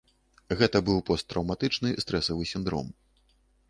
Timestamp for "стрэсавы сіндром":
2.07-2.95